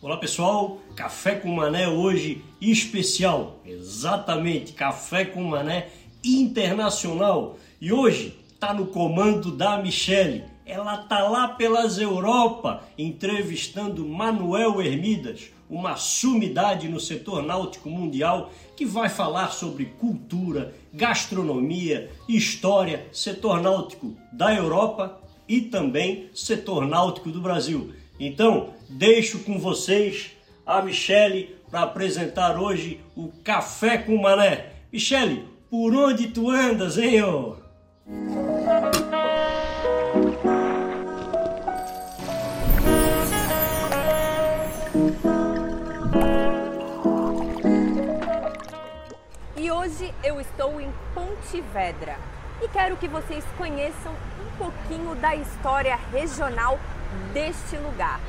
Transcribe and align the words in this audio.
Olá 0.00 0.16
pessoal, 0.16 0.78
Café 0.94 1.34
com 1.34 1.48
Mané 1.48 1.88
hoje 1.88 2.44
especial, 2.60 3.58
exatamente, 3.66 4.72
Café 4.72 5.24
com 5.24 5.42
Mané 5.42 5.88
internacional. 6.22 7.58
E 7.80 7.92
hoje 7.92 8.38
tá 8.60 8.72
no 8.72 8.86
comando 8.86 9.50
da 9.50 9.82
Michele. 9.82 10.44
Ela 10.64 10.98
tá 10.98 11.28
lá 11.28 11.48
pelas 11.48 11.98
Europa 11.98 12.84
entrevistando 12.96 14.06
Manuel 14.06 14.80
Hermidas, 14.80 15.50
uma 15.68 15.96
sumidade 15.96 16.88
no 16.88 17.00
setor 17.00 17.42
náutico 17.42 17.90
mundial 17.90 18.52
que 18.76 18.86
vai 18.86 19.08
falar 19.08 19.50
sobre 19.50 19.86
cultura, 19.86 20.72
gastronomia, 20.94 22.08
história, 22.28 23.04
setor 23.10 23.60
náutico 23.60 24.16
da 24.32 24.54
Europa 24.54 25.20
e 25.48 25.60
também 25.60 26.30
setor 26.32 26.86
náutico 26.86 27.32
do 27.32 27.40
Brasil. 27.40 27.92
Então, 28.20 28.74
deixo 28.88 29.40
com 29.44 29.58
vocês 29.60 30.32
a 30.66 30.82
Michele 30.82 31.56
para 31.70 31.82
apresentar 31.82 32.58
hoje 32.58 33.00
o 33.16 33.28
Café 33.44 33.98
com 33.98 34.16
Mané. 34.16 34.72
Michele, 34.92 35.48
por 35.70 35.94
onde 35.94 36.28
tu 36.28 36.50
andas, 36.50 36.98
hein, 36.98 37.22
ô? 37.22 37.56
E 49.56 49.70
hoje 49.70 50.12
eu 50.24 50.40
estou 50.40 50.80
em 50.80 50.90
Pontevedra 51.14 52.16
e 52.60 52.68
quero 52.68 52.96
que 52.96 53.06
vocês 53.06 53.44
conheçam 53.56 54.12
pouquinho 54.58 55.14
da 55.14 55.34
história 55.34 55.98
regional 56.12 56.78
deste 57.32 57.76
lugar. 57.76 58.20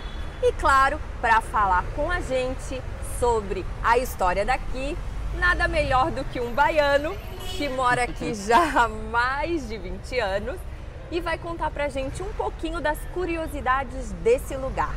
E 0.41 0.53
claro, 0.53 0.99
para 1.19 1.41
falar 1.41 1.83
com 1.95 2.09
a 2.09 2.21
gente 2.21 2.81
sobre 3.19 3.65
a 3.83 3.97
história 3.97 4.45
daqui, 4.45 4.97
nada 5.37 5.67
melhor 5.67 6.11
do 6.11 6.23
que 6.23 6.39
um 6.39 6.53
baiano 6.53 7.13
que 7.57 7.67
mora 7.67 8.03
aqui 8.03 8.33
já 8.47 8.83
há 8.83 8.87
mais 8.87 9.67
de 9.67 9.77
20 9.77 10.19
anos 10.19 10.59
e 11.11 11.19
vai 11.19 11.37
contar 11.37 11.71
pra 11.71 11.89
gente 11.89 12.21
um 12.21 12.31
pouquinho 12.33 12.79
das 12.79 12.97
curiosidades 13.13 14.11
desse 14.23 14.55
lugar. 14.55 14.93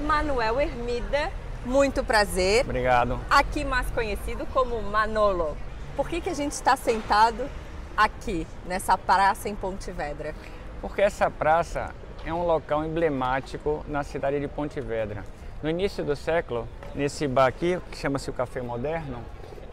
Manuel 0.00 0.60
Hermida, 0.60 1.32
muito 1.64 2.04
prazer. 2.04 2.64
Obrigado. 2.64 3.18
Aqui 3.28 3.64
mais 3.64 3.88
conhecido 3.90 4.46
como 4.52 4.80
Manolo. 4.82 5.56
Por 5.96 6.08
que, 6.08 6.20
que 6.20 6.28
a 6.28 6.34
gente 6.34 6.52
está 6.52 6.76
sentado 6.76 7.48
aqui, 7.96 8.46
nessa 8.66 8.98
praça 8.98 9.48
em 9.48 9.54
Pontevedra? 9.54 10.34
Porque 10.80 11.02
essa 11.02 11.30
praça 11.30 11.94
é 12.24 12.32
um 12.32 12.44
local 12.44 12.84
emblemático 12.84 13.84
na 13.88 14.02
cidade 14.02 14.40
de 14.40 14.48
Pontevedra. 14.48 15.24
No 15.62 15.70
início 15.70 16.04
do 16.04 16.14
século, 16.14 16.68
nesse 16.94 17.26
bar 17.26 17.46
aqui, 17.46 17.78
que 17.90 17.96
chama-se 17.96 18.28
o 18.28 18.32
Café 18.32 18.60
Moderno, 18.60 19.18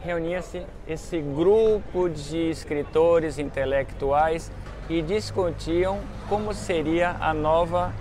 reunia-se 0.04 0.66
esse 0.88 1.20
grupo 1.20 2.10
de 2.10 2.50
escritores 2.50 3.40
intelectuais 3.40 4.52
e 4.90 5.02
discutiam 5.02 6.00
como 6.28 6.54
seria 6.54 7.16
a 7.20 7.34
nova 7.34 7.94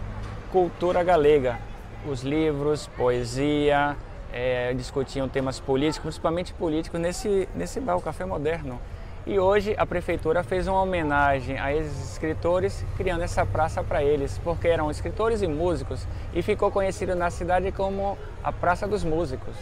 cultura 0.50 1.02
galega. 1.02 1.58
Os 2.06 2.22
livros, 2.22 2.88
poesia, 2.96 3.96
é, 4.32 4.72
discutiam 4.74 5.28
temas 5.28 5.60
políticos, 5.60 6.02
principalmente 6.02 6.52
políticos, 6.54 7.00
nesse, 7.00 7.48
nesse 7.54 7.80
bar, 7.80 7.96
o 7.96 8.02
Café 8.02 8.24
Moderno. 8.24 8.80
E 9.24 9.38
hoje 9.38 9.72
a 9.78 9.86
prefeitura 9.86 10.42
fez 10.42 10.66
uma 10.66 10.82
homenagem 10.82 11.56
a 11.56 11.72
esses 11.72 12.10
escritores, 12.10 12.84
criando 12.96 13.22
essa 13.22 13.46
praça 13.46 13.82
para 13.82 14.02
eles, 14.02 14.36
porque 14.42 14.66
eram 14.66 14.90
escritores 14.90 15.42
e 15.42 15.46
músicos, 15.46 16.04
e 16.34 16.42
ficou 16.42 16.72
conhecido 16.72 17.14
na 17.14 17.30
cidade 17.30 17.70
como 17.70 18.18
a 18.42 18.50
Praça 18.50 18.86
dos 18.88 19.04
Músicos. 19.04 19.54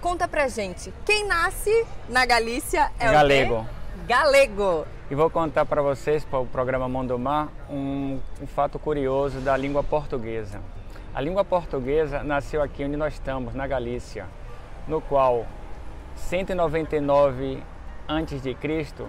Conta 0.00 0.28
pra 0.28 0.46
gente, 0.46 0.94
quem 1.04 1.26
nasce 1.26 1.84
na 2.08 2.24
Galícia 2.24 2.92
é 2.96 3.10
Galego. 3.10 3.54
o 3.54 3.64
quê? 3.64 3.70
Galego. 4.06 4.86
E 5.10 5.14
vou 5.16 5.28
contar 5.28 5.66
para 5.66 5.82
vocês, 5.82 6.24
para 6.24 6.38
o 6.38 6.46
programa 6.46 6.88
Mundo 6.88 7.18
Mar, 7.18 7.48
um, 7.68 8.20
um 8.40 8.46
fato 8.46 8.78
curioso 8.78 9.40
da 9.40 9.56
língua 9.56 9.82
portuguesa. 9.82 10.60
A 11.12 11.20
língua 11.20 11.44
portuguesa 11.44 12.22
nasceu 12.22 12.62
aqui 12.62 12.84
onde 12.84 12.96
nós 12.96 13.14
estamos, 13.14 13.52
na 13.52 13.66
Galícia, 13.66 14.26
no 14.86 15.00
qual 15.00 15.44
199 16.14 17.73
antes 18.08 18.42
de 18.42 18.54
Cristo, 18.54 19.08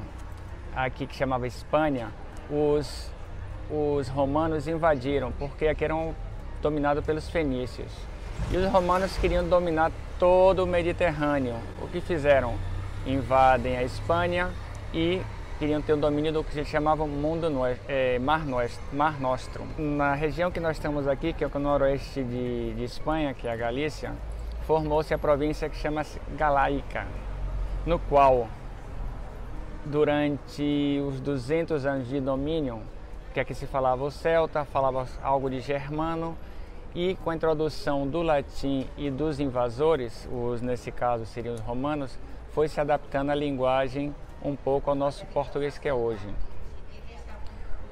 aqui 0.76 1.06
que 1.08 1.16
chamava 1.16 1.48
Espanha, 1.48 2.10
os, 2.50 3.12
os 3.70 4.08
romanos 4.08 4.68
invadiram, 4.68 5.32
porque 5.32 5.68
aqui 5.68 5.86
eram 5.86 6.16
dominados 6.62 7.06
pelos 7.06 7.30
fenícios. 7.30 7.92
E 8.52 8.58
os 8.58 8.70
romanos 8.72 9.18
queriam 9.18 9.48
dominar 9.48 9.92
todo 10.20 10.64
o 10.64 10.68
Mediterrâneo. 10.68 11.56
O 11.82 11.88
que 11.88 12.02
fizeram? 12.02 12.56
Invadem 13.06 13.78
a 13.78 13.84
Espanha 13.84 14.50
e 14.94 15.22
queriam 15.60 15.82
ter 15.82 15.94
o 15.94 15.98
domínio 15.98 16.34
do 16.34 16.44
que 16.44 16.54
se 16.54 16.66
chamava 16.66 17.06
Mundo 17.06 17.48
é, 17.88 18.20
Mar, 18.20 18.46
Nostro, 18.46 18.82
Mar 18.92 19.20
Nostrum. 19.20 19.68
Na 19.78 20.14
região 20.14 20.52
que 20.52 20.60
nós 20.60 20.76
estamos 20.76 21.08
aqui, 21.08 21.32
que 21.32 21.44
é 21.44 21.48
o 21.48 21.60
noroeste 21.60 22.24
de, 22.24 22.74
de 22.74 22.84
Espanha, 22.84 23.34
que 23.34 23.48
é 23.48 23.52
a 23.52 23.56
Galícia, 23.56 24.14
formou-se 24.66 25.14
a 25.14 25.18
província 25.18 25.70
que 25.70 25.78
chama-se 25.78 26.20
Galaica, 26.36 27.06
no 27.86 28.00
qual 28.00 28.48
durante 29.86 31.02
os 31.08 31.20
200 31.20 31.86
anos 31.86 32.08
de 32.08 32.20
domínio, 32.20 32.82
que 33.34 33.40
aqui 33.40 33.54
se 33.54 33.68
falava 33.68 34.04
o 34.04 34.12
celta, 34.12 34.66
falava 34.66 35.08
algo 35.22 35.50
de 35.50 35.60
germano, 35.60 36.38
e 36.96 37.16
com 37.24 37.30
a 37.30 37.36
introdução 37.36 38.08
do 38.08 38.22
latim 38.22 38.88
e 38.98 39.12
dos 39.12 39.40
invasores, 39.40 40.28
os 40.32 40.62
nesse 40.62 40.92
caso 40.92 41.26
seriam 41.26 41.54
os 41.54 41.62
romanos, 41.62 42.18
foi 42.52 42.68
se 42.68 42.80
adaptando 42.80 43.32
a 43.32 43.36
linguagem 43.36 44.16
um 44.42 44.56
pouco 44.56 44.90
ao 44.90 44.96
nosso 44.96 45.26
português 45.28 45.78
que 45.78 45.90
é 45.90 45.94
hoje. 45.94 46.28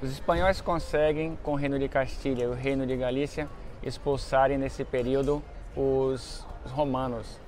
Os 0.02 0.12
espanhóis 0.12 0.62
conseguem, 0.62 1.38
com 1.44 1.54
o 1.54 1.56
Reino 1.56 1.78
de 1.78 1.88
Castilha 1.88 2.44
e 2.44 2.48
o 2.48 2.54
Reino 2.54 2.86
de 2.86 2.96
Galícia, 2.96 3.48
expulsarem 3.82 4.58
nesse 4.58 4.84
período 4.84 5.44
os, 5.76 6.46
os 6.66 6.72
romanos. 6.72 7.40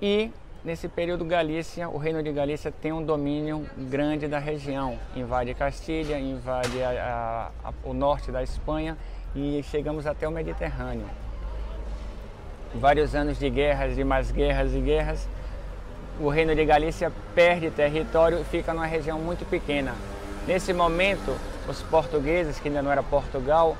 E 0.00 0.30
Nesse 0.64 0.86
período, 0.86 1.24
Galícia, 1.24 1.88
o 1.88 1.98
Reino 1.98 2.22
de 2.22 2.30
Galícia 2.30 2.70
tem 2.70 2.92
um 2.92 3.02
domínio 3.02 3.66
grande 3.76 4.28
da 4.28 4.38
região. 4.38 4.96
Invade 5.16 5.52
Castilha, 5.54 6.16
invade 6.20 6.80
a, 6.80 7.50
a, 7.64 7.68
a, 7.68 7.72
o 7.82 7.92
norte 7.92 8.30
da 8.30 8.44
Espanha 8.44 8.96
e 9.34 9.60
chegamos 9.64 10.06
até 10.06 10.28
o 10.28 10.30
Mediterrâneo. 10.30 11.06
Vários 12.76 13.12
anos 13.12 13.40
de 13.40 13.50
guerras, 13.50 13.96
de 13.96 14.04
mais 14.04 14.30
guerras 14.30 14.72
e 14.72 14.78
guerras, 14.78 15.28
o 16.20 16.28
Reino 16.28 16.54
de 16.54 16.64
Galícia 16.64 17.10
perde 17.34 17.68
território 17.68 18.40
e 18.40 18.44
fica 18.44 18.72
numa 18.72 18.86
região 18.86 19.18
muito 19.18 19.44
pequena. 19.44 19.96
Nesse 20.46 20.72
momento, 20.72 21.36
os 21.68 21.82
portugueses, 21.82 22.60
que 22.60 22.68
ainda 22.68 22.82
não 22.82 22.92
era 22.92 23.02
Portugal, 23.02 23.76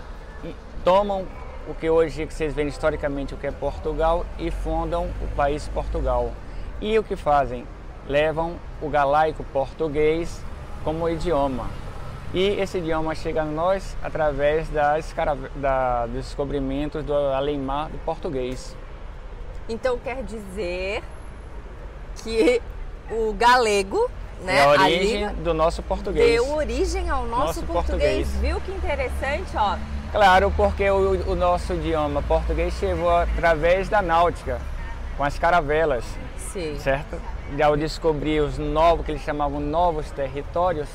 tomam 0.82 1.28
o 1.69 1.75
que 1.75 1.88
hoje 1.88 2.26
que 2.26 2.34
vocês 2.34 2.53
veem 2.53 2.66
historicamente 2.66 3.34
o 3.34 3.37
que 3.37 3.47
é 3.47 3.53
Portugal 3.53 4.26
e 4.37 4.50
fundam 4.50 5.09
o 5.22 5.28
país 5.37 5.69
Portugal. 5.69 6.32
E 6.81 6.99
o 6.99 7.03
que 7.03 7.16
fazem? 7.16 7.66
Levam 8.09 8.56
o 8.81 8.88
galaico 8.88 9.44
português 9.44 10.43
como 10.84 11.09
idioma. 11.09 11.66
E 12.34 12.49
esse 12.60 12.78
idioma 12.78 13.15
chega 13.15 13.43
a 13.43 13.44
nós 13.44 13.97
através 14.03 14.69
das, 14.71 15.15
da, 15.56 16.06
dos 16.06 16.25
descobrimentos 16.25 17.05
do 17.05 17.15
além-mar 17.15 17.91
do 17.91 17.99
português. 17.99 18.75
Então 19.69 19.99
quer 19.99 20.22
dizer 20.25 21.03
que 22.22 22.61
o 23.11 23.32
galego, 23.34 24.11
né, 24.43 24.59
é 24.59 24.62
a 24.62 24.69
origem 24.69 25.28
do 25.34 25.53
nosso 25.53 25.82
português. 25.82 26.27
Deu 26.27 26.55
origem 26.55 27.11
ao 27.11 27.27
nosso, 27.27 27.47
nosso 27.47 27.62
português. 27.65 28.28
português. 28.28 28.41
Viu 28.41 28.61
que 28.62 28.72
interessante, 28.72 29.55
ó? 29.55 29.77
Claro, 30.11 30.53
porque 30.56 30.91
o, 30.91 31.32
o 31.32 31.34
nosso 31.34 31.75
idioma 31.75 32.22
português 32.22 32.75
chegou 32.75 33.11
através 33.11 33.88
da 33.88 34.03
náutica, 34.03 34.58
com 35.17 35.25
as 35.25 35.38
caravelas. 35.38 36.05
Sim. 36.53 36.79
certo? 36.79 37.19
E 37.56 37.62
ao 37.62 37.76
descobrir 37.76 38.41
os 38.41 38.59
novos, 38.59 39.05
que 39.06 39.12
eles 39.12 39.23
chamavam 39.23 39.59
novos 39.59 40.11
territórios, 40.11 40.88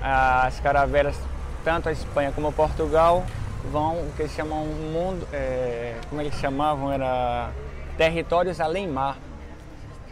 as 0.00 0.60
caravelas, 0.60 1.16
tanto 1.64 1.88
a 1.88 1.92
Espanha 1.92 2.30
como 2.32 2.52
Portugal, 2.52 3.24
vão 3.70 3.94
o 3.94 4.12
que 4.14 4.22
eles 4.22 4.32
chamam 4.32 4.64
mundo, 4.64 5.26
é, 5.32 5.96
como 6.08 6.20
eles 6.20 6.34
chamavam, 6.34 6.92
era 6.92 7.50
territórios 7.96 8.60
além 8.60 8.86
mar. 8.86 9.16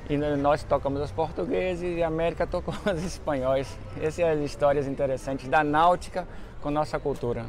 E 0.08 0.16
nós 0.16 0.62
tocamos 0.64 1.00
os 1.00 1.10
portugueses 1.10 1.96
e 1.96 2.02
a 2.02 2.08
América 2.08 2.46
tocou 2.46 2.74
os 2.92 3.04
espanhóis. 3.04 3.78
Essas 3.96 4.14
são 4.14 4.28
as 4.28 4.40
histórias 4.40 4.86
interessantes 4.86 5.48
da 5.48 5.64
náutica 5.64 6.26
com 6.60 6.70
nossa 6.70 6.98
cultura. 6.98 7.46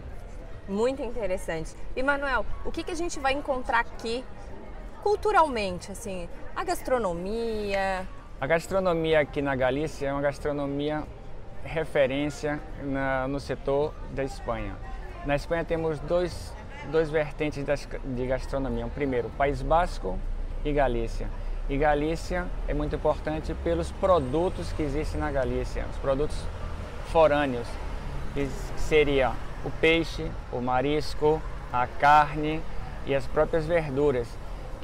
Muito 0.68 1.02
interessante. 1.02 1.76
E 1.96 2.02
Manuel, 2.02 2.46
o 2.64 2.72
que, 2.72 2.84
que 2.84 2.92
a 2.92 2.96
gente 2.96 3.20
vai 3.20 3.34
encontrar 3.34 3.82
aqui 3.82 4.24
culturalmente, 5.06 5.92
assim, 5.92 6.28
a 6.56 6.64
gastronomia? 6.64 8.08
A 8.42 8.48
gastronomia 8.48 9.20
aqui 9.20 9.40
na 9.40 9.56
Galícia 9.56 10.08
é 10.08 10.12
uma 10.12 10.22
gastronomia 10.22 11.04
referência 11.64 12.60
na, 12.82 13.28
no 13.28 13.40
setor 13.40 13.94
da 14.16 14.24
Espanha. 14.24 14.76
Na 15.24 15.36
Espanha 15.36 15.64
temos 15.64 16.00
dois, 16.00 16.52
dois 16.92 17.12
vertentes 17.12 17.64
de 18.04 18.26
gastronomia. 18.26 18.88
O 18.88 18.90
primeiro, 18.90 19.30
País 19.38 19.62
Basco 19.62 20.18
e 20.64 20.74
Galícia. 20.74 21.30
E 21.70 21.78
Galícia 21.78 22.48
é 22.68 22.74
muito 22.74 22.96
importante 22.96 23.54
pelos 23.64 23.92
produtos 23.92 24.74
que 24.74 24.82
existem 24.82 25.22
na 25.22 25.30
Galícia, 25.30 25.86
os 25.92 25.98
produtos 26.00 26.36
forâneos, 27.12 27.68
que 28.34 28.48
seria 28.76 29.34
o 29.64 29.70
peixe, 29.70 30.32
o 30.52 30.60
marisco, 30.60 31.40
a 31.72 31.86
carne 31.86 32.60
e 33.06 33.14
as 33.14 33.28
próprias 33.28 33.68
verduras, 33.68 34.28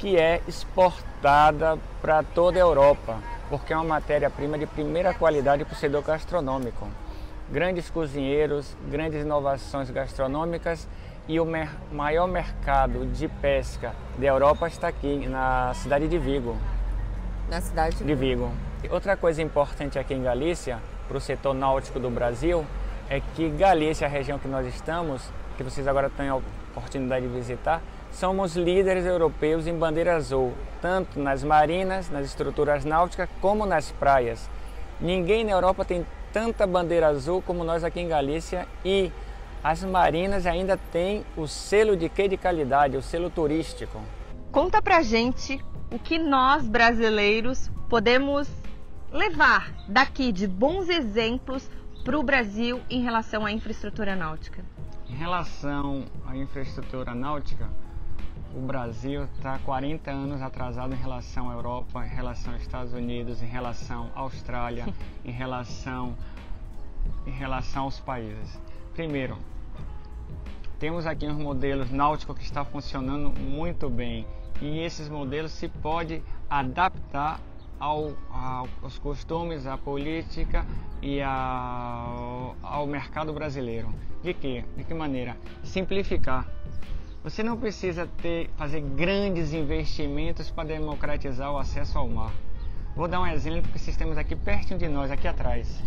que 0.01 0.17
é 0.17 0.41
exportada 0.47 1.77
para 2.01 2.23
toda 2.23 2.57
a 2.57 2.59
Europa, 2.59 3.19
porque 3.51 3.71
é 3.71 3.75
uma 3.75 3.85
matéria-prima 3.85 4.57
de 4.57 4.65
primeira 4.65 5.13
qualidade 5.13 5.63
para 5.63 5.75
o 5.75 5.77
setor 5.77 6.01
gastronômico. 6.03 6.87
Grandes 7.51 7.87
cozinheiros, 7.87 8.75
grandes 8.89 9.21
inovações 9.21 9.91
gastronômicas 9.91 10.87
e 11.27 11.39
o 11.39 11.45
maior 11.91 12.27
mercado 12.27 13.05
de 13.05 13.27
pesca 13.27 13.93
da 14.17 14.25
Europa 14.25 14.67
está 14.67 14.87
aqui, 14.87 15.27
na 15.27 15.71
cidade 15.75 16.07
de 16.07 16.17
Vigo. 16.17 16.57
Na 17.47 17.61
cidade 17.61 18.03
de 18.03 18.15
Vigo. 18.15 18.51
Outra 18.89 19.15
coisa 19.15 19.39
importante 19.43 19.99
aqui 19.99 20.15
em 20.15 20.23
Galícia, 20.23 20.79
para 21.07 21.17
o 21.17 21.21
setor 21.21 21.53
náutico 21.53 21.99
do 21.99 22.09
Brasil, 22.09 22.65
é 23.07 23.21
que 23.35 23.49
Galícia, 23.51 24.07
a 24.07 24.09
região 24.09 24.39
que 24.39 24.47
nós 24.47 24.65
estamos, 24.65 25.21
que 25.57 25.61
vocês 25.61 25.87
agora 25.87 26.09
têm 26.09 26.27
a 26.27 26.35
oportunidade 26.73 27.27
de 27.27 27.31
visitar, 27.31 27.83
somos 28.11 28.55
líderes 28.55 29.05
europeus 29.05 29.65
em 29.67 29.77
bandeira 29.77 30.15
azul, 30.15 30.53
tanto 30.81 31.19
nas 31.19 31.43
marinas, 31.43 32.09
nas 32.09 32.25
estruturas 32.25 32.85
náuticas, 32.85 33.29
como 33.39 33.65
nas 33.65 33.91
praias. 33.91 34.49
Ninguém 34.99 35.43
na 35.43 35.51
Europa 35.51 35.85
tem 35.85 36.05
tanta 36.31 36.67
bandeira 36.67 37.07
azul 37.07 37.41
como 37.41 37.63
nós 37.63 37.83
aqui 37.83 37.99
em 37.99 38.07
Galícia 38.07 38.67
e 38.85 39.11
as 39.63 39.83
marinas 39.83 40.45
ainda 40.45 40.77
têm 40.77 41.23
o 41.37 41.47
selo 41.47 41.95
de 41.95 42.09
quê 42.09 42.27
de 42.27 42.37
qualidade, 42.37 42.97
o 42.97 43.01
selo 43.01 43.29
turístico. 43.29 44.01
Conta 44.51 44.81
pra 44.81 45.01
gente 45.01 45.63
o 45.91 45.99
que 45.99 46.17
nós 46.17 46.67
brasileiros 46.67 47.69
podemos 47.89 48.47
levar 49.11 49.71
daqui 49.87 50.31
de 50.31 50.47
bons 50.47 50.89
exemplos 50.89 51.69
para 52.03 52.17
o 52.17 52.23
Brasil 52.23 52.79
em 52.89 53.01
relação 53.03 53.45
à 53.45 53.51
infraestrutura 53.51 54.15
náutica. 54.15 54.63
Em 55.07 55.15
relação 55.15 56.05
à 56.25 56.35
infraestrutura 56.35 57.13
náutica, 57.13 57.69
o 58.55 58.59
Brasil 58.59 59.23
está 59.35 59.57
40 59.59 60.11
anos 60.11 60.41
atrasado 60.41 60.93
em 60.93 60.97
relação 60.97 61.49
à 61.49 61.53
Europa, 61.53 62.05
em 62.05 62.09
relação 62.09 62.53
aos 62.53 62.61
Estados 62.61 62.93
Unidos, 62.93 63.41
em 63.41 63.47
relação 63.47 64.09
à 64.15 64.19
Austrália, 64.19 64.85
em 65.23 65.31
relação, 65.31 66.15
em 67.25 67.31
relação 67.31 67.83
aos 67.83 67.99
países. 67.99 68.59
Primeiro, 68.93 69.37
temos 70.79 71.05
aqui 71.05 71.27
uns 71.27 71.37
modelos 71.37 71.91
náuticos 71.91 72.37
que 72.37 72.43
estão 72.43 72.65
funcionando 72.65 73.31
muito 73.39 73.89
bem 73.89 74.25
e 74.61 74.79
esses 74.79 75.07
modelos 75.07 75.51
se 75.51 75.67
pode 75.67 76.21
adaptar 76.49 77.39
ao, 77.79 78.13
ao, 78.29 78.67
aos 78.83 78.99
costumes, 78.99 79.65
à 79.65 79.77
política 79.77 80.65
e 81.01 81.21
ao, 81.21 82.55
ao 82.61 82.85
mercado 82.85 83.33
brasileiro. 83.33 83.93
De 84.21 84.33
que? 84.33 84.63
De 84.77 84.83
que 84.83 84.93
maneira? 84.93 85.35
Simplificar. 85.63 86.47
Você 87.23 87.43
não 87.43 87.55
precisa 87.55 88.07
ter, 88.19 88.49
fazer 88.57 88.81
grandes 88.81 89.53
investimentos 89.53 90.49
para 90.49 90.69
democratizar 90.69 91.51
o 91.51 91.57
acesso 91.57 91.99
ao 91.99 92.07
mar. 92.07 92.31
Vou 92.95 93.07
dar 93.07 93.21
um 93.21 93.27
exemplo 93.27 93.71
que 93.71 93.77
vocês 93.77 93.95
temos 93.95 94.17
aqui 94.17 94.35
pertinho 94.35 94.79
de 94.79 94.87
nós, 94.87 95.11
aqui 95.11 95.27
atrás. 95.27 95.83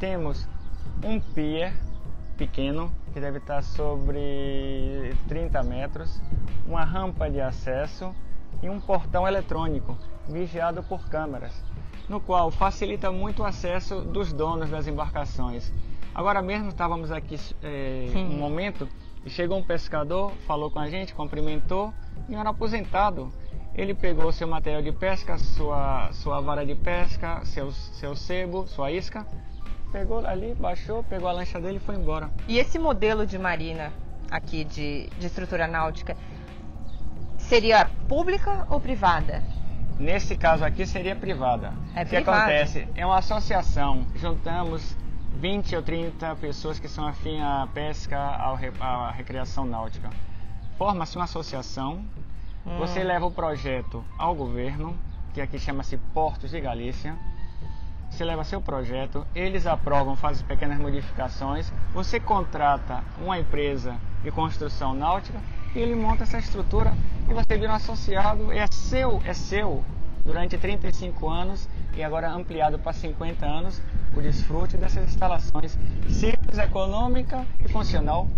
Temos 0.00 0.48
um 1.04 1.20
pier 1.20 1.72
pequeno, 2.36 2.92
que 3.12 3.20
deve 3.20 3.38
estar 3.38 3.62
sobre 3.62 5.14
30 5.28 5.62
metros, 5.62 6.20
uma 6.66 6.82
rampa 6.82 7.30
de 7.30 7.40
acesso 7.40 8.12
e 8.60 8.68
um 8.68 8.80
portão 8.80 9.28
eletrônico 9.28 9.96
vigiado 10.28 10.82
por 10.82 11.08
câmeras, 11.08 11.52
no 12.08 12.20
qual 12.20 12.50
facilita 12.50 13.12
muito 13.12 13.42
o 13.42 13.46
acesso 13.46 14.00
dos 14.00 14.32
donos 14.32 14.68
das 14.68 14.88
embarcações. 14.88 15.72
Agora 16.12 16.42
mesmo 16.42 16.70
estávamos 16.70 17.12
aqui 17.12 17.38
é, 17.62 18.10
um 18.16 18.36
momento 18.36 18.88
e 19.24 19.30
chegou 19.30 19.58
um 19.58 19.62
pescador, 19.62 20.32
falou 20.46 20.70
com 20.70 20.78
a 20.78 20.88
gente, 20.88 21.14
cumprimentou 21.14 21.92
e 22.28 22.34
era 22.34 22.50
aposentado. 22.50 23.32
Ele 23.74 23.94
pegou 23.94 24.32
seu 24.32 24.48
material 24.48 24.82
de 24.82 24.92
pesca, 24.92 25.38
sua, 25.38 26.10
sua 26.12 26.40
vara 26.40 26.66
de 26.66 26.74
pesca, 26.74 27.44
seu, 27.44 27.70
seu 27.70 28.16
sebo, 28.16 28.66
sua 28.66 28.90
isca 28.90 29.26
Pegou 29.92 30.24
ali, 30.24 30.54
baixou, 30.54 31.02
pegou 31.02 31.28
a 31.28 31.32
lancha 31.32 31.60
dele 31.60 31.78
e 31.78 31.80
foi 31.80 31.96
embora. 31.96 32.30
E 32.46 32.58
esse 32.58 32.78
modelo 32.78 33.26
de 33.26 33.36
marina 33.38 33.92
aqui 34.30 34.62
de, 34.62 35.08
de 35.18 35.26
estrutura 35.26 35.66
náutica 35.66 36.16
seria 37.36 37.90
pública 38.08 38.66
ou 38.70 38.80
privada? 38.80 39.42
Nesse 39.98 40.36
caso 40.36 40.64
aqui 40.64 40.86
seria 40.86 41.16
privada. 41.16 41.72
É 41.94 42.04
o 42.04 42.06
que 42.06 42.16
acontece? 42.16 42.86
É 42.94 43.04
uma 43.04 43.18
associação. 43.18 44.06
Juntamos 44.14 44.96
20 45.36 45.76
ou 45.76 45.82
30 45.82 46.36
pessoas 46.36 46.78
que 46.78 46.88
são 46.88 47.06
afim 47.06 47.40
à 47.40 47.68
pesca, 47.72 48.18
à 48.18 49.10
recreação 49.10 49.64
náutica. 49.64 50.10
Forma-se 50.76 51.16
uma 51.16 51.24
associação. 51.24 52.04
Hum. 52.66 52.78
Você 52.78 53.02
leva 53.02 53.26
o 53.26 53.30
projeto 53.30 54.04
ao 54.18 54.34
governo, 54.34 54.96
que 55.32 55.40
aqui 55.40 55.58
chama-se 55.58 55.96
Portos 56.12 56.50
de 56.50 56.60
Galícia 56.60 57.16
você 58.10 58.24
leva 58.24 58.42
seu 58.42 58.60
projeto, 58.60 59.24
eles 59.34 59.66
aprovam, 59.66 60.16
fazem 60.16 60.44
pequenas 60.44 60.78
modificações, 60.78 61.72
você 61.92 62.18
contrata 62.18 63.02
uma 63.22 63.38
empresa 63.38 63.96
de 64.22 64.30
construção 64.30 64.92
náutica 64.92 65.38
e 65.74 65.78
ele 65.78 65.94
monta 65.94 66.24
essa 66.24 66.38
estrutura 66.38 66.92
e 67.28 67.32
você 67.32 67.56
vira 67.56 67.72
um 67.72 67.76
associado, 67.76 68.52
é 68.52 68.66
seu, 68.66 69.22
é 69.24 69.32
seu 69.32 69.84
durante 70.24 70.58
35 70.58 71.28
anos 71.28 71.68
e 71.96 72.02
agora 72.02 72.30
ampliado 72.30 72.78
para 72.78 72.92
50 72.92 73.46
anos 73.46 73.80
o 74.16 74.20
desfrute 74.20 74.76
dessas 74.76 75.08
instalações 75.08 75.78
simples, 76.08 76.58
econômica 76.58 77.46
e 77.64 77.68
funcional. 77.68 78.28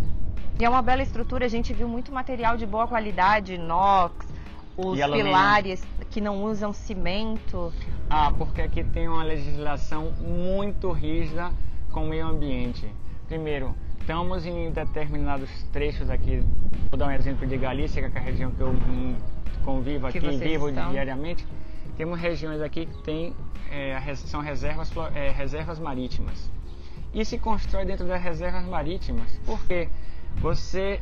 E 0.59 0.65
é 0.65 0.69
uma 0.69 0.83
bela 0.83 1.03
estrutura, 1.03 1.47
a 1.47 1.49
gente 1.49 1.73
viu 1.73 1.89
muito 1.89 2.13
material 2.13 2.57
de 2.57 2.67
boa 2.67 2.87
qualidade, 2.87 3.55
inox, 3.55 4.27
os 4.77 4.99
pilares 4.99 5.83
que 6.11 6.21
não 6.21 6.45
usam 6.45 6.73
cimento. 6.73 7.73
Ah, 8.09 8.33
porque 8.37 8.61
aqui 8.61 8.85
tem 8.85 9.09
uma 9.09 9.23
legislação 9.23 10.13
muito 10.21 10.93
rígida 10.93 11.51
com 11.91 12.05
o 12.05 12.09
meio 12.09 12.27
ambiente. 12.27 12.87
Primeiro, 13.27 13.75
estamos 13.99 14.45
em 14.45 14.71
determinados 14.71 15.49
trechos 15.73 16.11
aqui, 16.11 16.43
vou 16.91 16.99
dar 16.99 17.09
um 17.09 17.13
exemplo 17.13 17.47
de 17.47 17.57
Galícia, 17.57 18.09
que 18.11 18.19
é 18.19 18.21
a 18.21 18.25
região 18.25 18.51
que 18.51 18.61
eu 18.61 18.69
hum, 18.69 19.17
convivo 19.65 20.07
aqui, 20.07 20.21
vivo 20.21 20.69
estão? 20.69 20.91
diariamente. 20.91 21.47
Temos 21.97 22.19
regiões 22.19 22.61
aqui 22.61 22.87
que 22.87 23.03
tem, 23.03 23.37
é, 23.71 24.15
são 24.15 24.41
reservas, 24.41 24.91
é, 25.15 25.31
reservas 25.31 25.79
marítimas. 25.79 26.51
E 27.13 27.25
se 27.25 27.39
constrói 27.39 27.85
dentro 27.85 28.07
das 28.07 28.23
reservas 28.23 28.65
marítimas. 28.65 29.39
Porque 29.45 29.89
você 30.37 31.01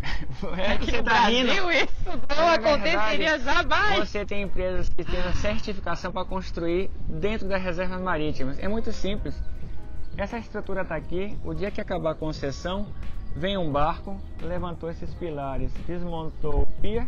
é 0.56 0.76
que 0.76 0.90
você 0.90 1.02
tá 1.02 1.28
rindo. 1.28 1.50
isso 1.50 1.92
não 2.36 2.50
é 2.50 2.54
aconteceria 2.54 3.38
jamais. 3.38 4.08
Você 4.08 4.24
tem 4.24 4.42
empresas 4.42 4.88
que 4.88 5.02
têm 5.02 5.20
a 5.20 5.32
certificação 5.32 6.12
para 6.12 6.24
construir 6.24 6.90
dentro 7.08 7.48
das 7.48 7.62
reservas 7.62 8.00
marítimas. 8.00 8.58
É 8.58 8.68
muito 8.68 8.92
simples. 8.92 9.34
Essa 10.16 10.38
estrutura 10.38 10.82
está 10.82 10.96
aqui. 10.96 11.36
O 11.44 11.54
dia 11.54 11.70
que 11.70 11.80
acabar 11.80 12.10
a 12.10 12.14
concessão, 12.14 12.86
vem 13.34 13.56
um 13.56 13.70
barco, 13.70 14.20
levantou 14.42 14.90
esses 14.90 15.12
pilares, 15.14 15.72
desmontou 15.86 16.62
o 16.62 16.66
pier 16.80 17.06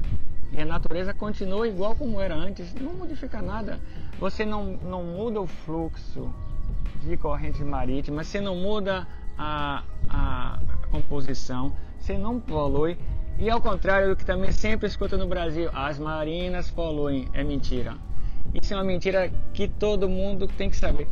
e 0.53 0.61
a 0.61 0.65
natureza 0.65 1.15
continua 1.15 1.69
igual 1.69 1.95
como 1.95 2.21
era 2.21 2.35
antes. 2.35 2.75
Não 2.75 2.93
modifica 2.95 3.41
nada. 3.41 3.81
Você 4.19 4.45
não, 4.45 4.79
não 4.83 5.03
muda 5.03 5.41
o 5.41 5.47
fluxo 5.47 6.33
de 7.03 7.17
correntes 7.17 7.61
marítimas, 7.61 8.27
você 8.27 8.41
não 8.41 8.57
muda 8.57 9.07
a, 9.39 9.83
a 10.09 10.59
composição 10.91 11.73
você 12.01 12.17
não 12.17 12.41
polui. 12.41 12.97
E 13.39 13.49
ao 13.49 13.61
contrário 13.61 14.09
do 14.11 14.17
que 14.17 14.25
também 14.25 14.51
sempre 14.53 14.87
escuta 14.87 15.17
no 15.17 15.27
Brasil, 15.27 15.71
as 15.73 15.99
marinas 15.99 16.71
poluem. 16.71 17.29
É 17.33 17.45
mentira. 17.45 17.95
Isso 18.55 18.75
é 18.75 18.77
uma 18.77 18.85
mentira 18.85 19.31
que 19.55 19.69
todo 19.69 20.09
mundo 20.09 20.49
tem 20.49 20.69
que 20.69 20.77
saber. 20.77 21.07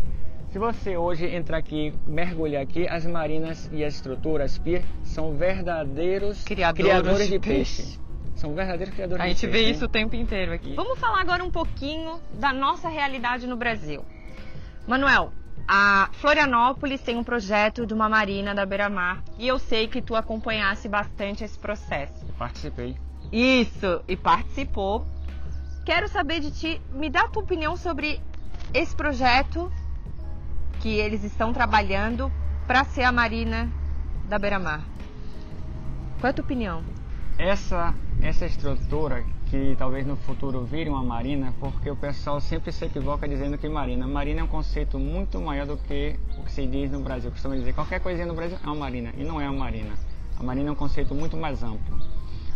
Se 0.50 0.58
você 0.58 0.96
hoje 0.96 1.26
entrar 1.26 1.58
aqui, 1.58 1.92
mergulhar 2.06 2.62
aqui, 2.62 2.88
as 2.88 3.06
marinas 3.06 3.70
e 3.72 3.84
as 3.84 3.94
estruturas, 3.94 4.52
as 4.52 4.58
pier, 4.58 4.82
são 5.04 5.34
verdadeiros 5.34 6.42
criadores, 6.42 6.90
criadores 6.90 7.28
de 7.28 7.38
peixe. 7.38 7.82
peixe. 7.82 8.07
São 8.38 8.54
verdadeiros 8.54 8.94
criadores. 8.94 9.24
A 9.24 9.28
gente 9.28 9.46
vê 9.48 9.68
isso 9.68 9.84
o 9.84 9.88
tempo 9.88 10.14
inteiro 10.14 10.52
aqui. 10.52 10.72
Vamos 10.74 10.98
falar 11.00 11.20
agora 11.20 11.42
um 11.44 11.50
pouquinho 11.50 12.20
da 12.34 12.52
nossa 12.52 12.88
realidade 12.88 13.48
no 13.48 13.56
Brasil. 13.56 14.04
Manuel, 14.86 15.32
a 15.66 16.08
Florianópolis 16.12 17.00
tem 17.00 17.16
um 17.16 17.24
projeto 17.24 17.84
de 17.84 17.92
uma 17.92 18.08
marina 18.08 18.54
da 18.54 18.64
beira-mar 18.64 19.24
e 19.36 19.48
eu 19.48 19.58
sei 19.58 19.88
que 19.88 20.00
tu 20.00 20.14
acompanhasse 20.14 20.88
bastante 20.88 21.42
esse 21.42 21.58
processo. 21.58 22.24
Participei. 22.38 22.96
Isso, 23.32 24.04
e 24.06 24.16
participou. 24.16 25.04
Quero 25.84 26.06
saber 26.06 26.38
de 26.38 26.52
ti, 26.52 26.80
me 26.92 27.10
dá 27.10 27.22
a 27.22 27.28
tua 27.28 27.42
opinião 27.42 27.76
sobre 27.76 28.20
esse 28.72 28.94
projeto 28.94 29.70
que 30.80 30.90
eles 30.90 31.24
estão 31.24 31.52
trabalhando 31.52 32.32
para 32.68 32.84
ser 32.84 33.02
a 33.02 33.10
marina 33.10 33.68
da 34.28 34.38
beira-mar. 34.38 34.84
Qual 36.20 36.28
é 36.28 36.30
a 36.30 36.32
tua 36.32 36.44
opinião? 36.44 36.84
Essa, 37.38 37.94
essa 38.20 38.44
estrutura 38.44 39.24
que 39.48 39.74
talvez 39.78 40.04
no 40.04 40.16
futuro 40.16 40.64
vire 40.64 40.90
uma 40.90 41.02
marina, 41.02 41.54
porque 41.60 41.88
o 41.88 41.96
pessoal 41.96 42.40
sempre 42.40 42.72
se 42.72 42.84
equivoca 42.84 43.26
dizendo 43.28 43.56
que 43.56 43.68
marina. 43.68 44.06
Marina 44.06 44.40
é 44.40 44.44
um 44.44 44.48
conceito 44.48 44.98
muito 44.98 45.40
maior 45.40 45.66
do 45.66 45.76
que 45.76 46.16
o 46.36 46.42
que 46.42 46.50
se 46.50 46.66
diz 46.66 46.90
no 46.90 47.00
Brasil. 47.00 47.30
Costuma 47.30 47.54
dizer 47.54 47.72
qualquer 47.72 48.00
coisinha 48.00 48.26
no 48.26 48.34
Brasil 48.34 48.58
é 48.62 48.66
uma 48.66 48.74
marina, 48.74 49.14
e 49.16 49.24
não 49.24 49.40
é 49.40 49.48
uma 49.48 49.60
marina. 49.60 49.94
A 50.38 50.42
marina 50.42 50.68
é 50.68 50.72
um 50.72 50.76
conceito 50.76 51.14
muito 51.14 51.36
mais 51.36 51.62
amplo. 51.62 51.98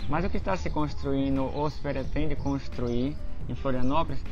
Mas 0.08 0.24
o 0.24 0.28
que 0.28 0.36
está 0.36 0.56
se 0.56 0.68
construindo 0.68 1.44
ou 1.54 1.70
se 1.70 1.80
pretende 1.80 2.34
construir 2.34 3.16
em 3.48 3.54
Florianópolis 3.54 4.22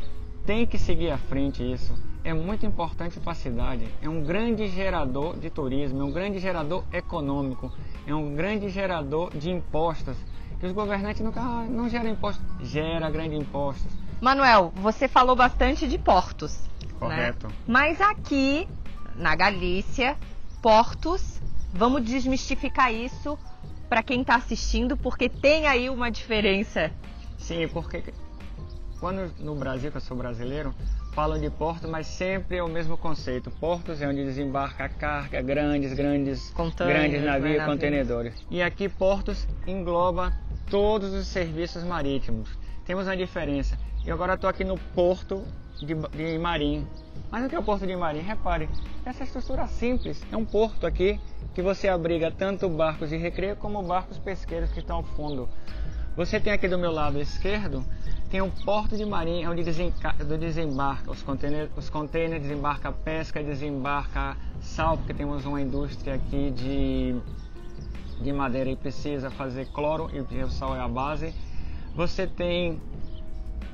tem 0.44 0.66
que 0.66 0.76
seguir 0.76 1.10
à 1.10 1.18
frente 1.18 1.62
isso. 1.62 1.94
É 2.22 2.34
muito 2.34 2.66
importante 2.66 3.18
para 3.18 3.32
a 3.32 3.34
cidade. 3.34 3.88
É 4.02 4.08
um 4.08 4.22
grande 4.22 4.66
gerador 4.68 5.38
de 5.38 5.48
turismo, 5.48 6.02
é 6.02 6.04
um 6.04 6.12
grande 6.12 6.38
gerador 6.38 6.84
econômico, 6.92 7.72
é 8.06 8.14
um 8.14 8.34
grande 8.34 8.68
gerador 8.68 9.30
de 9.30 9.50
impostos 9.50 10.16
que 10.60 10.66
os 10.66 10.72
governantes 10.72 11.22
nunca 11.22 11.40
ah, 11.40 11.64
não 11.68 11.88
geram 11.88 12.10
impostos, 12.10 12.44
gera 12.60 13.10
grandes 13.10 13.40
impostos. 13.40 13.90
Manuel, 14.20 14.70
você 14.76 15.08
falou 15.08 15.34
bastante 15.34 15.88
de 15.88 15.96
portos. 15.96 16.60
Né? 16.82 16.88
Correto. 16.98 17.46
Né? 17.46 17.54
Mas 17.66 18.00
aqui 18.00 18.68
na 19.16 19.34
Galícia, 19.34 20.16
portos, 20.60 21.40
vamos 21.72 22.04
desmistificar 22.04 22.92
isso 22.92 23.38
para 23.88 24.02
quem 24.02 24.20
está 24.20 24.34
assistindo, 24.36 24.96
porque 24.96 25.30
tem 25.30 25.66
aí 25.66 25.88
uma 25.88 26.10
diferença. 26.10 26.92
Sim, 27.38 27.66
porque 27.68 28.12
quando 29.00 29.32
no 29.40 29.54
Brasil, 29.54 29.90
que 29.90 29.96
eu 29.96 30.00
sou 30.02 30.16
brasileiro, 30.16 30.74
falam 31.12 31.38
de 31.38 31.50
porto, 31.50 31.88
mas 31.88 32.06
sempre 32.06 32.58
é 32.58 32.62
o 32.62 32.68
mesmo 32.68 32.96
conceito. 32.96 33.50
Portos 33.50 34.00
é 34.00 34.08
onde 34.08 34.24
desembarca 34.24 34.84
a 34.84 34.88
carga, 34.88 35.42
grandes, 35.42 35.92
grandes, 35.92 36.52
grandes 36.78 37.22
navios, 37.22 37.64
contenedores. 37.64 38.34
E 38.50 38.62
aqui 38.62 38.88
portos 38.88 39.46
engloba 39.66 40.32
todos 40.70 41.12
os 41.12 41.26
serviços 41.26 41.82
marítimos. 41.82 42.48
Temos 42.84 43.06
uma 43.06 43.16
diferença. 43.16 43.78
Eu 44.04 44.14
agora 44.14 44.34
estou 44.34 44.48
aqui 44.48 44.64
no 44.64 44.78
porto 44.78 45.44
de, 45.78 45.94
de 45.94 46.38
Marim. 46.38 46.86
Mas 47.30 47.44
o 47.44 47.48
que 47.48 47.54
é 47.54 47.58
o 47.58 47.62
porto 47.62 47.86
de 47.86 47.94
Marim? 47.94 48.20
Repare, 48.20 48.68
essa 49.04 49.24
estrutura 49.24 49.66
simples. 49.66 50.22
É 50.32 50.36
um 50.36 50.44
porto 50.44 50.86
aqui 50.86 51.20
que 51.54 51.62
você 51.62 51.88
abriga 51.88 52.30
tanto 52.30 52.68
barcos 52.68 53.10
de 53.10 53.16
recreio 53.16 53.56
como 53.56 53.82
barcos 53.82 54.18
pesqueiros 54.18 54.70
que 54.70 54.80
estão 54.80 54.96
ao 54.96 55.02
fundo. 55.02 55.48
Você 56.20 56.38
tem 56.38 56.52
aqui 56.52 56.68
do 56.68 56.76
meu 56.76 56.92
lado 56.92 57.18
esquerdo, 57.18 57.82
tem 58.28 58.42
um 58.42 58.50
porto 58.50 58.94
de 58.94 59.06
Marim 59.06 59.46
onde 59.46 59.64
desembarca 59.64 61.10
os 61.10 61.22
containers, 61.22 61.70
os 61.74 61.88
containers, 61.88 62.42
desembarca 62.42 62.92
pesca, 62.92 63.42
desembarca 63.42 64.36
sal, 64.60 64.98
porque 64.98 65.14
temos 65.14 65.46
uma 65.46 65.62
indústria 65.62 66.16
aqui 66.16 66.50
de 66.50 67.16
de 68.20 68.34
madeira 68.34 68.68
e 68.68 68.76
precisa 68.76 69.30
fazer 69.30 69.68
cloro 69.68 70.10
e 70.12 70.42
o 70.42 70.50
sal 70.50 70.76
é 70.76 70.80
a 70.80 70.86
base. 70.86 71.34
Você 71.94 72.26
tem 72.26 72.78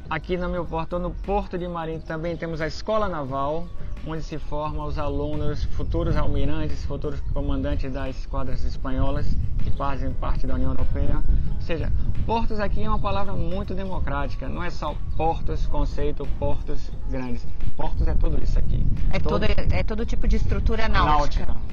aqui 0.09 0.37
no 0.37 0.49
meu 0.49 0.65
porto, 0.65 0.99
no 0.99 1.11
Porto 1.11 1.59
de 1.59 1.67
Marim, 1.67 2.01
também 2.01 2.37
temos 2.37 2.61
a 2.61 2.67
Escola 2.67 3.09
Naval, 3.09 3.67
onde 4.07 4.23
se 4.23 4.39
formam 4.39 4.87
os 4.87 4.99
alunos, 4.99 5.65
futuros 5.65 6.17
almirantes, 6.17 6.85
futuros 6.85 7.21
comandantes 7.33 7.93
das 7.93 8.17
esquadras 8.17 8.65
espanholas 8.65 9.27
que 9.63 9.71
fazem 9.71 10.13
parte 10.13 10.47
da 10.47 10.55
União 10.55 10.71
Europeia. 10.71 11.23
Ou 11.55 11.61
seja, 11.61 11.93
portos 12.25 12.61
aqui 12.61 12.83
é 12.83 12.89
uma 12.89 12.99
palavra 12.99 13.33
muito 13.33 13.75
democrática, 13.75 14.49
não 14.49 14.63
é 14.63 14.71
só 14.71 14.95
portos, 15.17 15.67
conceito, 15.67 16.27
portos 16.39 16.91
grandes. 17.11 17.47
Portos 17.77 18.07
é 18.07 18.15
tudo 18.15 18.43
isso 18.43 18.59
aqui. 18.59 18.87
É 19.13 19.19
todo, 19.19 19.47
todo 19.47 19.73
é 19.73 19.83
todo 19.83 20.07
tipo 20.07 20.29
de 20.29 20.37
estrutura 20.37 20.89
náutica. 20.89 21.47
náutica. 21.47 21.67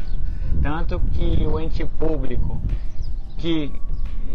Tanto 0.61 0.99
que 1.11 1.45
o 1.45 1.59
ente 1.59 1.85
público 1.85 2.59
que 3.37 3.71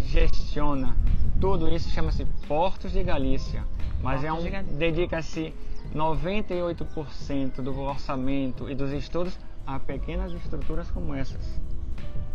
gestiona 0.00 0.96
tudo 1.40 1.72
isso 1.72 1.88
chama-se 1.90 2.24
Portos 2.48 2.90
de 2.90 3.02
Galícia, 3.04 3.64
mas 4.02 4.24
é 4.24 4.28
Portos 4.28 4.52
é 4.52 4.60
um 4.60 4.64
dedica-se 4.76 5.54
98% 5.94 7.62
do 7.62 7.78
orçamento 7.80 8.68
e 8.68 8.74
dos 8.74 8.92
estudos 8.92 9.38
a 9.64 9.78
pequenas 9.78 10.32
estruturas 10.32 10.90
como 10.90 11.14
essas. 11.14 11.60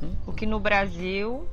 Hum? 0.01 0.15
O 0.25 0.31
que 0.31 0.45
no 0.45 0.57
Brasil 0.57 1.45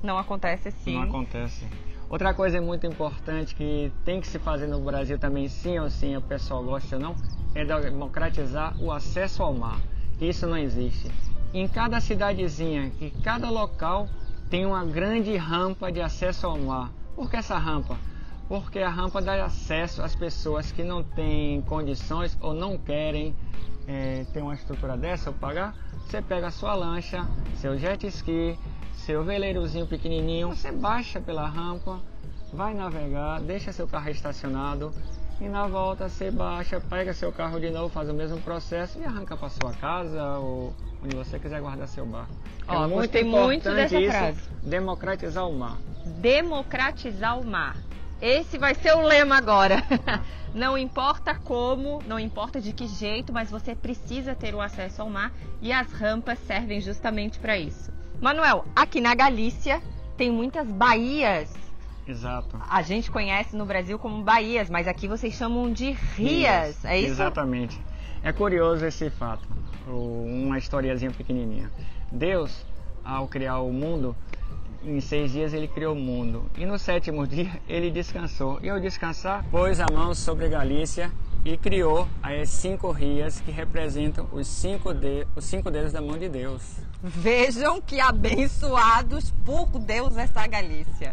não 0.00 0.16
acontece 0.16 0.68
assim. 0.68 0.94
Não 0.94 1.02
acontece. 1.02 1.66
Outra 2.08 2.32
coisa 2.32 2.60
muito 2.60 2.86
importante 2.86 3.54
que 3.56 3.92
tem 4.04 4.20
que 4.20 4.28
se 4.28 4.38
fazer 4.38 4.68
no 4.68 4.78
Brasil 4.80 5.18
também, 5.18 5.48
sim 5.48 5.76
ou 5.80 5.90
sim, 5.90 6.16
o 6.16 6.22
pessoal 6.22 6.62
gosta 6.62 6.94
ou 6.94 7.02
não, 7.02 7.16
é 7.52 7.64
democratizar 7.64 8.80
o 8.80 8.92
acesso 8.92 9.42
ao 9.42 9.52
mar. 9.52 9.80
Isso 10.20 10.46
não 10.46 10.56
existe 10.56 11.10
em 11.52 11.66
cada 11.66 12.00
cidadezinha, 12.00 12.90
que 12.90 13.10
cada 13.22 13.48
local 13.50 14.08
tem 14.50 14.64
uma 14.64 14.84
grande 14.84 15.36
rampa 15.36 15.90
de 15.90 16.00
acesso 16.00 16.46
ao 16.46 16.58
mar. 16.58 16.90
Por 17.14 17.30
que 17.30 17.36
essa 17.36 17.58
rampa? 17.58 17.96
Porque 18.48 18.78
a 18.78 18.88
rampa 18.88 19.20
dá 19.20 19.44
acesso 19.44 20.02
às 20.02 20.14
pessoas 20.14 20.70
que 20.70 20.84
não 20.84 21.02
têm 21.02 21.62
condições 21.62 22.36
ou 22.40 22.54
não 22.54 22.78
querem 22.78 23.34
é, 23.88 24.24
ter 24.32 24.42
uma 24.42 24.54
estrutura 24.54 24.96
dessa 24.96 25.30
ou 25.30 25.36
pagar. 25.36 25.74
Você 26.06 26.22
pega 26.22 26.48
a 26.48 26.50
sua 26.50 26.74
lancha, 26.74 27.26
seu 27.56 27.76
jet 27.76 28.06
ski, 28.06 28.56
seu 28.94 29.24
veleirozinho 29.24 29.86
pequenininho, 29.86 30.48
você 30.48 30.70
baixa 30.70 31.20
pela 31.20 31.48
rampa, 31.48 32.00
vai 32.52 32.72
navegar, 32.72 33.40
deixa 33.40 33.72
seu 33.72 33.88
carro 33.88 34.10
estacionado 34.10 34.92
e 35.40 35.48
na 35.48 35.66
volta 35.66 36.08
você 36.08 36.30
baixa, 36.30 36.80
pega 36.80 37.12
seu 37.12 37.30
carro 37.32 37.60
de 37.60 37.70
novo, 37.70 37.88
faz 37.88 38.08
o 38.08 38.14
mesmo 38.14 38.40
processo 38.40 38.98
e 38.98 39.04
arranca 39.04 39.36
para 39.36 39.50
sua 39.50 39.72
casa 39.74 40.38
ou 40.38 40.72
onde 41.06 41.16
você 41.16 41.38
quiser 41.38 41.60
guardar 41.60 41.86
seu 41.88 42.04
barco. 42.04 42.34
Ó, 42.66 42.84
é 42.84 42.86
muito 42.88 43.24
muito 43.24 43.70
dessa 43.70 43.98
isso, 43.98 44.10
frase. 44.10 44.40
Democratizar 44.62 45.48
o 45.48 45.52
mar. 45.52 45.78
Democratizar 46.04 47.38
o 47.38 47.44
mar. 47.44 47.76
Esse 48.20 48.58
vai 48.58 48.74
ser 48.74 48.94
o 48.96 49.02
lema 49.02 49.36
agora. 49.36 49.82
não 50.52 50.76
importa 50.76 51.34
como, 51.34 52.02
não 52.06 52.18
importa 52.18 52.60
de 52.60 52.72
que 52.72 52.88
jeito, 52.88 53.32
mas 53.32 53.50
você 53.50 53.74
precisa 53.74 54.34
ter 54.34 54.54
o 54.54 54.60
acesso 54.60 55.02
ao 55.02 55.08
mar 55.08 55.32
e 55.62 55.72
as 55.72 55.92
rampas 55.92 56.38
servem 56.40 56.80
justamente 56.80 57.38
para 57.38 57.56
isso. 57.56 57.92
Manuel, 58.20 58.64
aqui 58.74 59.00
na 59.00 59.14
Galícia 59.14 59.80
tem 60.16 60.30
muitas 60.30 60.66
baías 60.66 61.54
Exato. 62.08 62.56
A 62.70 62.82
gente 62.82 63.10
conhece 63.10 63.56
no 63.56 63.66
Brasil 63.66 63.98
como 63.98 64.22
baías, 64.22 64.70
mas 64.70 64.86
aqui 64.86 65.08
vocês 65.08 65.34
chamam 65.34 65.72
de 65.72 65.90
rias, 65.90 66.84
é 66.84 67.00
isso? 67.00 67.10
Exatamente. 67.10 67.80
É 68.26 68.32
curioso 68.32 68.84
esse 68.84 69.08
fato, 69.08 69.46
uma 69.86 70.58
historiazinha 70.58 71.12
pequenininha. 71.12 71.70
Deus, 72.10 72.66
ao 73.04 73.28
criar 73.28 73.60
o 73.60 73.72
mundo, 73.72 74.16
em 74.82 75.00
seis 75.00 75.30
dias 75.30 75.54
ele 75.54 75.68
criou 75.68 75.94
o 75.94 75.96
mundo. 75.96 76.50
E 76.58 76.66
no 76.66 76.76
sétimo 76.76 77.24
dia 77.28 77.60
ele 77.68 77.88
descansou. 77.88 78.58
E 78.60 78.68
ao 78.68 78.80
descansar, 78.80 79.44
pôs 79.48 79.78
a 79.78 79.86
mão 79.92 80.12
sobre 80.12 80.48
Galícia 80.48 81.12
e 81.44 81.56
criou 81.56 82.08
as 82.20 82.48
cinco 82.48 82.90
rias 82.90 83.38
que 83.38 83.52
representam 83.52 84.28
os 84.32 84.48
cinco, 84.48 84.92
de, 84.92 85.24
os 85.36 85.44
cinco 85.44 85.70
dedos 85.70 85.92
da 85.92 86.00
mão 86.00 86.18
de 86.18 86.28
Deus. 86.28 86.78
Vejam 87.00 87.80
que 87.80 88.00
abençoados 88.00 89.30
por 89.44 89.66
Deus 89.78 90.16
esta 90.16 90.44
Galícia. 90.48 91.12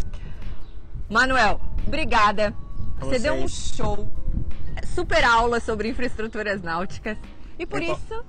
Manuel, 1.08 1.62
obrigada. 1.86 2.56
Você 3.00 3.20
deu 3.20 3.36
um 3.36 3.48
show, 3.48 4.10
super 4.94 5.24
aula 5.24 5.60
sobre 5.60 5.90
infraestruturas 5.90 6.62
náuticas. 6.62 7.18
E 7.58 7.66
por 7.66 7.82
isso, 7.82 8.24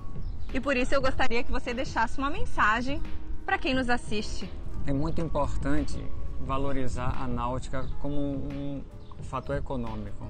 e 0.53 0.59
por 0.59 0.75
isso 0.75 0.93
eu 0.95 1.01
gostaria 1.01 1.43
que 1.43 1.51
você 1.51 1.73
deixasse 1.73 2.17
uma 2.17 2.29
mensagem 2.29 3.01
para 3.45 3.57
quem 3.57 3.73
nos 3.73 3.89
assiste. 3.89 4.49
É 4.87 4.93
muito 4.93 5.21
importante 5.21 6.03
valorizar 6.41 7.21
a 7.21 7.27
náutica 7.27 7.87
como 8.01 8.17
um 8.17 8.83
fator 9.23 9.57
econômico. 9.57 10.27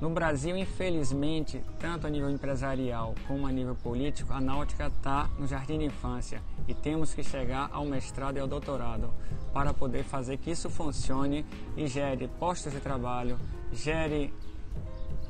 No 0.00 0.10
Brasil, 0.10 0.56
infelizmente, 0.56 1.62
tanto 1.78 2.06
a 2.06 2.10
nível 2.10 2.28
empresarial 2.28 3.14
como 3.26 3.46
a 3.46 3.52
nível 3.52 3.74
político, 3.74 4.32
a 4.32 4.40
náutica 4.40 4.88
está 4.88 5.30
no 5.38 5.46
jardim 5.46 5.78
de 5.78 5.86
infância 5.86 6.42
e 6.68 6.74
temos 6.74 7.14
que 7.14 7.22
chegar 7.22 7.70
ao 7.72 7.86
mestrado 7.86 8.36
e 8.36 8.40
ao 8.40 8.46
doutorado 8.46 9.10
para 9.54 9.72
poder 9.72 10.04
fazer 10.04 10.36
que 10.36 10.50
isso 10.50 10.68
funcione 10.68 11.46
e 11.76 11.86
gere 11.86 12.28
postos 12.28 12.72
de 12.72 12.80
trabalho, 12.80 13.38
gere 13.72 14.34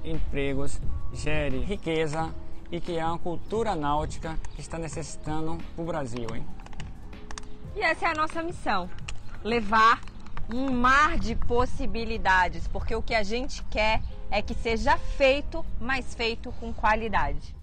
empregos, 0.07 0.81
gere 1.13 1.59
riqueza 1.61 2.33
e 2.71 2.81
que 2.81 2.97
é 2.97 3.05
uma 3.05 3.19
cultura 3.19 3.75
náutica 3.75 4.39
que 4.55 4.61
está 4.61 4.79
necessitando 4.79 5.59
o 5.77 5.83
Brasil. 5.83 6.29
Hein? 6.35 6.47
E 7.75 7.81
essa 7.81 8.07
é 8.07 8.11
a 8.11 8.15
nossa 8.15 8.43
missão: 8.43 8.89
levar 9.43 10.01
um 10.53 10.73
mar 10.73 11.19
de 11.19 11.35
possibilidades, 11.35 12.69
porque 12.69 12.95
o 12.95 13.03
que 13.03 13.15
a 13.15 13.23
gente 13.23 13.63
quer 13.65 14.01
é 14.31 14.41
que 14.41 14.55
seja 14.55 14.97
feito, 14.97 15.65
mas 15.81 16.15
feito 16.15 16.53
com 16.53 16.73
qualidade. 16.73 17.55